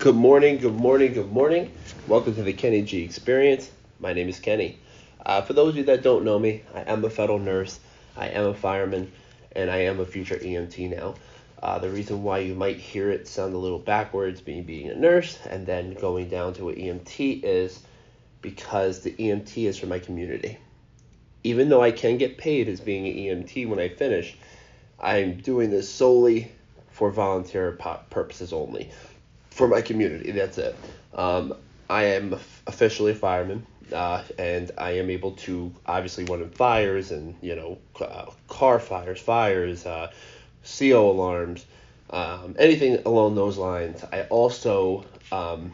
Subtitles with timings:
[0.00, 1.70] Good morning, good morning, good morning.
[2.08, 3.70] Welcome to the Kenny G Experience.
[3.98, 4.78] My name is Kenny.
[5.26, 7.78] Uh, for those of you that don't know me, I am a federal nurse,
[8.16, 9.12] I am a fireman,
[9.52, 11.16] and I am a future EMT now.
[11.62, 14.94] Uh, the reason why you might hear it sound a little backwards, me being a
[14.94, 17.82] nurse and then going down to an EMT, is
[18.40, 20.56] because the EMT is for my community.
[21.44, 24.34] Even though I can get paid as being an EMT when I finish,
[24.98, 26.50] I'm doing this solely
[26.90, 27.72] for volunteer
[28.08, 28.90] purposes only
[29.50, 30.32] for my community.
[30.32, 30.74] That's it.
[31.14, 31.54] Um,
[31.88, 32.34] I am
[32.66, 37.56] officially a fireman, uh, and I am able to obviously run in fires and you
[37.56, 40.12] know uh, car fires, fires, uh,
[40.64, 41.66] CO alarms,
[42.10, 44.04] um, anything along those lines.
[44.12, 45.72] I also um,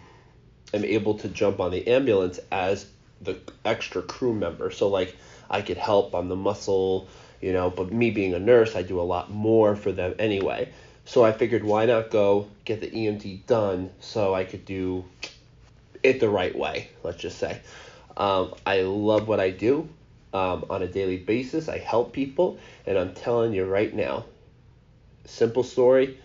[0.72, 2.86] am able to jump on the ambulance as
[3.20, 4.70] the extra crew member.
[4.70, 5.16] So like
[5.50, 7.08] I could help on the muscle,
[7.40, 10.72] you know, but me being a nurse, I do a lot more for them anyway.
[11.06, 15.04] So I figured, why not go get the EMT done so I could do
[16.02, 17.60] it the right way, let's just say.
[18.16, 19.88] Um, I love what I do
[20.34, 21.68] um, on a daily basis.
[21.68, 24.24] I help people, and I'm telling you right now,
[25.26, 26.18] simple story.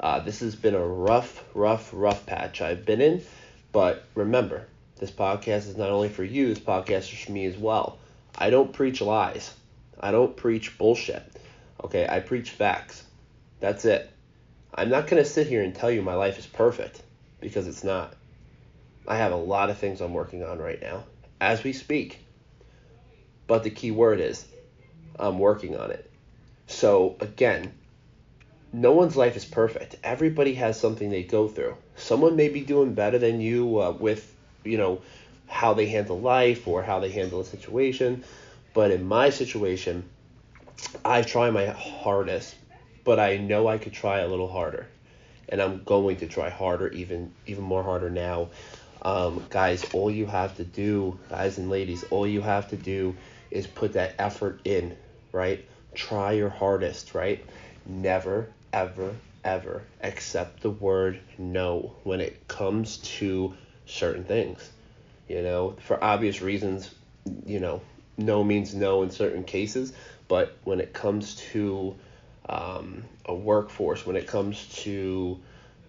[0.00, 3.22] Uh, this has been a rough, rough, rough patch I've been in,
[3.70, 4.66] but remember,
[4.98, 7.98] this podcast is not only for you, this podcast is for me as well.
[8.36, 9.54] I don't preach lies.
[10.00, 11.22] I don't preach bullshit.
[11.84, 13.04] Okay, I preach facts.
[13.60, 14.10] That's it.
[14.74, 17.00] I'm not going to sit here and tell you my life is perfect
[17.40, 18.14] because it's not.
[19.06, 21.04] I have a lot of things I'm working on right now
[21.40, 22.18] as we speak.
[23.46, 24.44] But the key word is
[25.18, 26.10] I'm working on it.
[26.66, 27.72] So, again,
[28.72, 29.96] no one's life is perfect.
[30.02, 31.76] Everybody has something they go through.
[31.94, 35.02] Someone may be doing better than you uh, with, you know,
[35.46, 38.24] how they handle life or how they handle a situation.
[38.72, 40.08] But in my situation,
[41.04, 42.56] I try my hardest
[43.04, 44.86] but I know I could try a little harder,
[45.48, 48.48] and I'm going to try harder, even even more harder now.
[49.02, 53.14] Um, guys, all you have to do, guys and ladies, all you have to do
[53.50, 54.96] is put that effort in,
[55.30, 55.62] right?
[55.94, 57.44] Try your hardest, right?
[57.84, 59.14] Never, ever,
[59.44, 63.54] ever accept the word no when it comes to
[63.84, 64.70] certain things.
[65.28, 66.94] You know, for obvious reasons,
[67.44, 67.82] you know,
[68.16, 69.92] no means no in certain cases,
[70.28, 71.94] but when it comes to
[72.48, 75.38] um, a workforce, when it comes to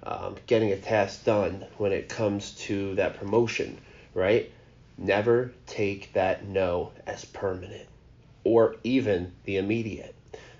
[0.03, 3.77] um, getting a task done, when it comes to that promotion,
[4.13, 4.51] right?
[4.97, 7.87] Never take that no as permanent
[8.43, 10.15] or even the immediate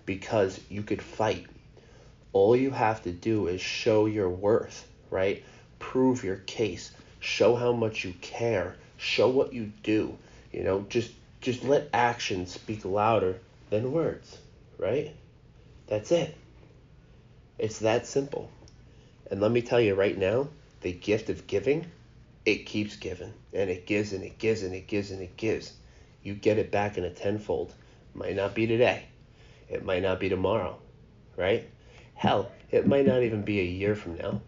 [0.06, 1.46] because you could fight.
[2.34, 5.44] All you have to do is show your worth, right?
[5.80, 6.92] Prove your case.
[7.22, 8.76] Show how much you care.
[8.98, 10.18] Show what you do.
[10.52, 13.40] You know, just just let actions speak louder
[13.70, 14.38] than words,
[14.78, 15.14] right?
[15.88, 16.36] That's it.
[17.58, 18.50] It's that simple.
[19.30, 20.50] And let me tell you right now,
[20.82, 21.86] the gift of giving,
[22.46, 23.34] it keeps giving.
[23.54, 25.74] And it gives and it gives and it gives and it gives.
[26.24, 27.74] You get it back in a tenfold.
[28.14, 29.06] Might not be today.
[29.70, 30.78] It might not be tomorrow.
[31.38, 31.70] Right?
[32.16, 34.42] Hell, it might not even be a year from now.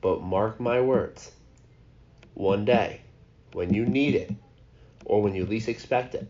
[0.00, 1.32] But mark my words.
[2.34, 3.00] One day,
[3.52, 4.30] when you need it,
[5.04, 6.28] or when you least expect it,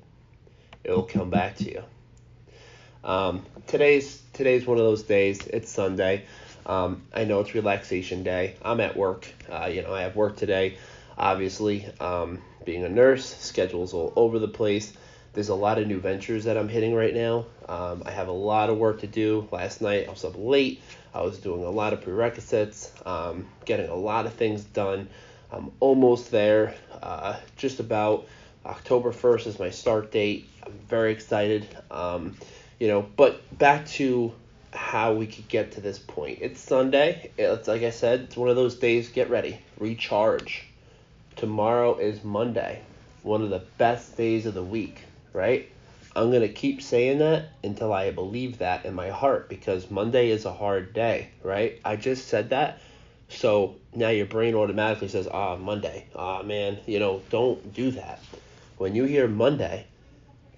[0.84, 1.82] it'll come back to you.
[3.04, 5.47] Um, today's today's one of those days.
[5.47, 6.25] It's Sunday.
[6.66, 8.56] Um, I know it's relaxation day.
[8.62, 9.32] I'm at work.
[9.50, 10.76] Uh, you know, I have work today.
[11.16, 14.92] Obviously, um, being a nurse, schedules all over the place.
[15.32, 17.47] There's a lot of new ventures that I'm hitting right now.
[17.69, 19.48] Um, I have a lot of work to do.
[19.53, 20.82] Last night I was up late.
[21.14, 25.08] I was doing a lot of prerequisites, um, getting a lot of things done.
[25.50, 26.75] I'm almost there.
[27.03, 28.26] Uh, just about
[28.66, 30.48] October 1st is my start date.
[30.66, 31.66] I'm very excited.
[31.91, 32.37] Um,
[32.78, 34.32] you know, but back to
[34.72, 36.38] how we could get to this point.
[36.40, 37.30] It's Sunday.
[37.36, 39.08] It's like I said, it's one of those days.
[39.08, 40.64] Get ready, recharge.
[41.36, 42.82] Tomorrow is Monday,
[43.22, 45.69] one of the best days of the week, right?
[46.16, 50.44] I'm gonna keep saying that until I believe that in my heart because Monday is
[50.44, 51.78] a hard day, right?
[51.84, 52.81] I just said that,
[53.28, 56.06] so now your brain automatically says, "Ah, Monday.
[56.16, 58.20] Ah, man, you know, don't do that."
[58.78, 59.86] When you hear Monday,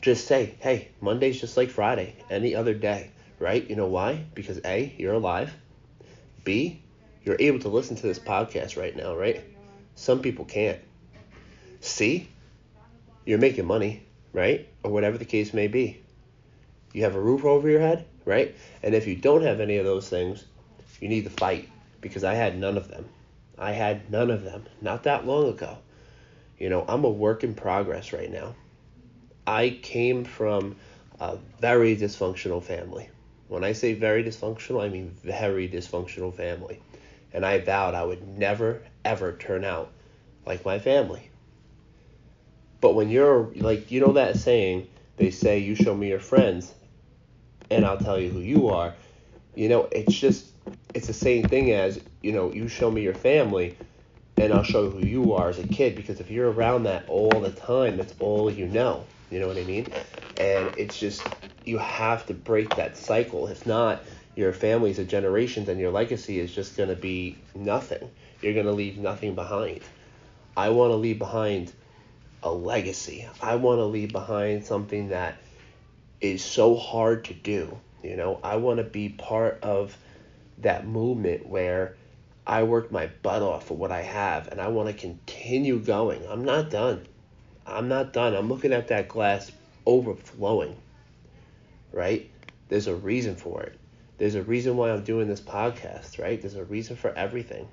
[0.01, 3.69] just say, hey, Monday's just like Friday, any other day, right?
[3.69, 4.25] You know why?
[4.35, 5.55] Because A, you're alive.
[6.45, 6.83] B,
[7.25, 9.45] you're able to listen to this podcast right now, right?
[9.95, 10.79] Some people can't.
[11.81, 12.29] C,
[13.27, 14.69] you're making money, right?
[14.83, 16.03] Or whatever the case may be.
[16.93, 18.55] You have a roof over your head, right?
[18.83, 20.45] And if you don't have any of those things,
[21.01, 21.69] you need to fight
[22.01, 23.09] because I had none of them.
[23.59, 25.79] I had none of them not that long ago.
[26.59, 28.55] You know, I'm a work in progress right now.
[29.47, 30.77] I came from
[31.19, 33.09] a very dysfunctional family.
[33.49, 36.81] When I say very dysfunctional, I mean very dysfunctional family.
[37.33, 39.91] And I vowed I would never, ever turn out
[40.47, 41.31] like my family.
[42.81, 46.73] But when you're like, you know that saying, they say, you show me your friends
[47.71, 48.95] and I'll tell you who you are.
[49.55, 50.47] You know, it's just,
[50.95, 53.77] it's the same thing as, you know, you show me your family
[54.37, 57.09] and I'll show you who you are as a kid because if you're around that
[57.09, 59.05] all the time, that's all you know.
[59.31, 59.93] You know what I mean?
[60.39, 61.23] And it's just,
[61.65, 63.47] you have to break that cycle.
[63.47, 64.03] If not,
[64.35, 68.11] your family's of generations and your legacy is just going to be nothing.
[68.43, 69.81] You're going to leave nothing behind.
[70.57, 71.73] I want to leave behind
[72.43, 73.29] a legacy.
[73.41, 75.37] I want to leave behind something that
[76.21, 77.79] is so hard to do.
[78.03, 79.97] You know, I want to be part of
[80.59, 81.97] that movement where
[82.47, 86.27] I worked my butt off for what I have and I want to continue going.
[86.27, 87.07] I'm not done.
[87.67, 88.35] I'm not done.
[88.35, 89.51] I'm looking at that glass
[89.87, 90.77] overflowing.
[91.93, 92.31] Right?
[92.69, 93.79] There's a reason for it.
[94.19, 96.41] There's a reason why I'm doing this podcast, right?
[96.41, 97.67] There's a reason for everything.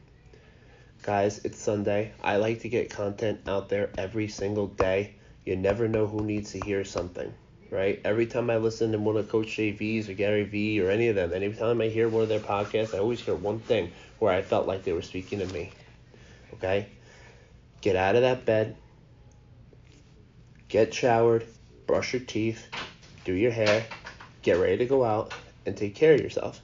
[1.04, 2.14] Guys, it's Sunday.
[2.24, 5.16] I like to get content out there every single day.
[5.46, 7.34] You never know who needs to hear something,
[7.70, 8.02] right?
[8.04, 11.16] Every time I listen to one of Coach JV's or Gary Vee or any of
[11.16, 14.42] them, anytime I hear one of their podcasts, I always hear one thing where I
[14.42, 15.72] felt like they were speaking to me.
[16.54, 16.88] Okay?
[17.82, 18.76] Get out of that bed,
[20.70, 21.46] get showered,
[21.86, 22.68] brush your teeth,
[23.26, 23.86] do your hair,
[24.42, 25.34] get ready to go out,
[25.66, 26.62] and take care of yourself.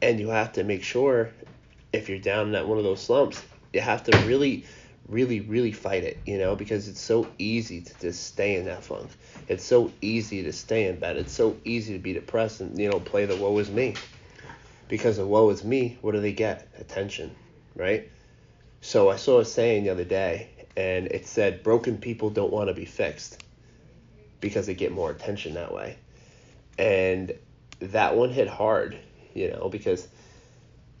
[0.00, 1.32] And you have to make sure
[1.92, 4.64] if you're down in one of those slumps, you have to really,
[5.08, 8.82] really, really fight it, you know, because it's so easy to just stay in that
[8.82, 9.10] funk.
[9.48, 11.16] It's so easy to stay in bed.
[11.16, 13.94] It's so easy to be depressed and, you know, play the woe is me.
[14.88, 16.68] Because of woe is me, what do they get?
[16.78, 17.34] Attention,
[17.74, 18.10] right?
[18.80, 22.68] So I saw a saying the other day, and it said, broken people don't want
[22.68, 23.42] to be fixed
[24.40, 25.98] because they get more attention that way.
[26.78, 27.34] And
[27.80, 28.98] that one hit hard,
[29.34, 30.08] you know, because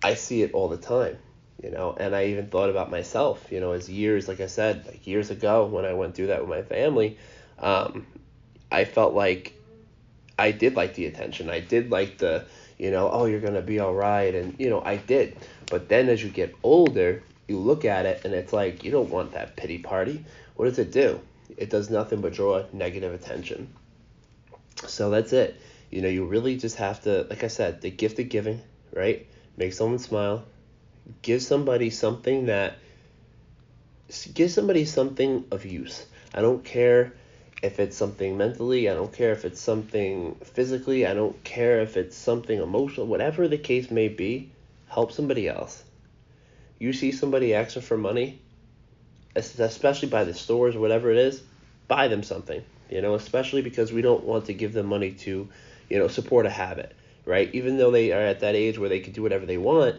[0.02, 1.16] I see it all the time,
[1.62, 4.86] you know, and I even thought about myself, you know, as years, like I said,
[4.86, 7.18] like years ago when I went through that with my family,
[7.58, 8.06] um,
[8.70, 9.54] I felt like
[10.38, 11.48] I did like the attention.
[11.50, 12.46] I did like the,
[12.78, 14.34] you know, oh, you're going to be all right.
[14.34, 15.36] And, you know, I did.
[15.70, 17.22] But then as you get older,
[17.52, 20.24] you look at it and it's like, you don't want that pity party.
[20.56, 21.20] What does it do?
[21.56, 23.72] It does nothing but draw negative attention.
[24.86, 25.60] So that's it.
[25.90, 28.60] You know, you really just have to, like I said, the gift of giving,
[28.92, 29.26] right?
[29.56, 30.44] make someone smile,
[31.22, 32.74] give somebody something that
[34.34, 36.06] give somebody something of use.
[36.34, 37.12] I don't care
[37.62, 41.96] if it's something mentally, I don't care if it's something physically, I don't care if
[41.96, 44.50] it's something emotional, whatever the case may be,
[44.88, 45.84] help somebody else.
[46.82, 48.40] You see somebody asking for money,
[49.36, 51.42] especially by the stores, or whatever it is,
[51.88, 52.62] buy them something.
[52.90, 55.48] You know, especially because we don't want to give them money to,
[55.88, 56.94] you know, support a habit
[57.24, 57.50] right?
[57.54, 59.96] Even though they are at that age where they can do whatever they want,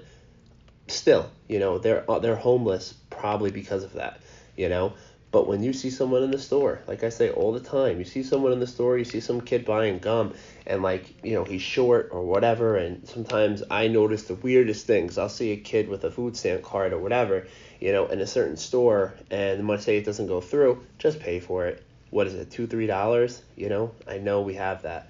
[0.87, 4.19] still, you know, they're uh, they're homeless probably because of that,
[4.55, 4.93] you know.
[5.33, 8.05] But when you see someone in the store, like I say all the time, you
[8.05, 10.35] see someone in the store, you see some kid buying gum,
[10.67, 15.17] and like you know he's short or whatever, and sometimes I notice the weirdest things.
[15.17, 17.47] I'll see a kid with a food stamp card or whatever,
[17.79, 21.39] you know, in a certain store, and let's say it doesn't go through, just pay
[21.39, 21.83] for it.
[22.11, 23.41] What is it, two three dollars?
[23.55, 25.07] You know, I know we have that.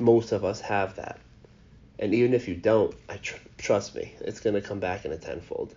[0.00, 1.20] Most of us have that.
[1.98, 5.12] And even if you don't, I tr- trust me, it's going to come back in
[5.12, 5.74] a tenfold.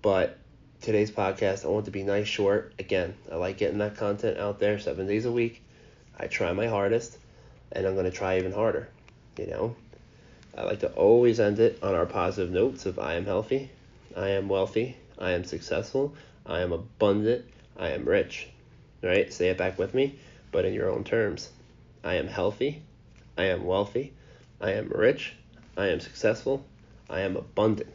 [0.00, 0.38] But
[0.80, 2.72] today's podcast, I want to be nice, short.
[2.78, 5.62] Again, I like getting that content out there seven days a week.
[6.18, 7.18] I try my hardest,
[7.72, 8.88] and I'm going to try even harder.
[9.38, 9.76] You know,
[10.56, 13.70] I like to always end it on our positive notes of I am healthy,
[14.16, 16.14] I am wealthy, I am successful,
[16.46, 17.44] I am abundant,
[17.76, 18.48] I am rich.
[19.02, 19.32] Right?
[19.32, 20.18] Say it back with me,
[20.52, 21.50] but in your own terms.
[22.02, 22.82] I am healthy,
[23.36, 24.12] I am wealthy,
[24.60, 25.34] I am rich,
[25.76, 26.64] I am successful,
[27.10, 27.94] I am abundant.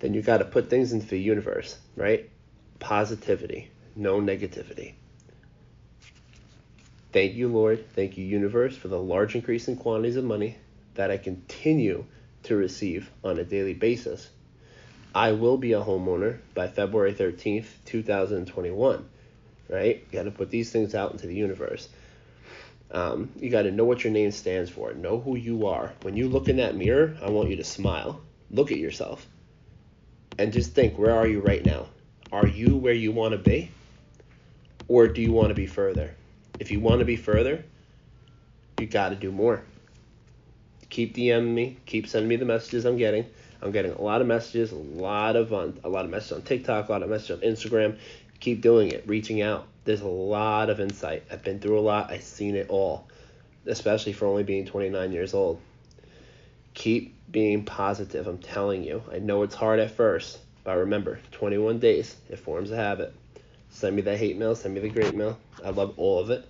[0.00, 2.28] Then you got to put things into the universe, right?
[2.78, 4.94] Positivity, no negativity.
[7.12, 7.90] Thank you, Lord.
[7.94, 10.56] Thank you, universe, for the large increase in quantities of money
[10.94, 12.06] that I continue
[12.44, 14.28] to receive on a daily basis.
[15.14, 19.08] I will be a homeowner by February 13th, 2021,
[19.68, 20.06] right?
[20.10, 21.88] You got to put these things out into the universe.
[22.92, 24.92] Um, you got to know what your name stands for.
[24.94, 25.92] Know who you are.
[26.02, 28.20] When you look in that mirror, I want you to smile.
[28.50, 29.26] Look at yourself.
[30.38, 31.86] And just think, where are you right now?
[32.32, 33.70] Are you where you want to be?
[34.88, 36.14] Or do you want to be further?
[36.58, 37.64] If you want to be further,
[38.78, 39.62] you got to do more.
[40.88, 41.76] Keep DMing me.
[41.86, 43.26] Keep sending me the messages I'm getting.
[43.62, 46.42] I'm getting a lot of messages, a lot of on, a lot of messages on
[46.42, 47.98] TikTok, a lot of messages on Instagram.
[48.40, 51.24] Keep doing it, reaching out there's a lot of insight.
[51.30, 52.10] I've been through a lot.
[52.10, 53.06] I've seen it all,
[53.66, 55.60] especially for only being 29 years old.
[56.74, 58.26] Keep being positive.
[58.26, 59.02] I'm telling you.
[59.12, 63.14] I know it's hard at first, but remember, 21 days, it forms a habit.
[63.70, 65.38] Send me the hate mail, send me the great mail.
[65.64, 66.46] I love all of it.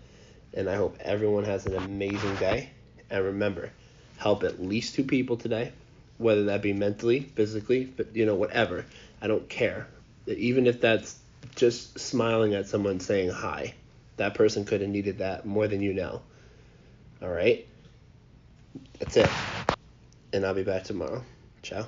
[0.54, 2.70] And I hope everyone has an amazing day.
[3.10, 3.70] And remember,
[4.16, 5.72] help at least two people today,
[6.18, 8.84] whether that be mentally, physically, but you know, whatever.
[9.20, 9.86] I don't care.
[10.26, 11.18] Even if that's
[11.56, 13.74] just smiling at someone saying hi,
[14.16, 16.22] that person could have needed that more than you know.
[17.22, 17.66] All right?
[18.98, 19.30] That's it.
[20.32, 21.24] And I'll be back tomorrow.
[21.62, 21.86] Ciao.